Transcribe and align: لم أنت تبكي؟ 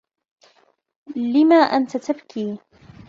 لم 1.15 1.51
أنت 1.53 1.97
تبكي؟ 1.97 2.59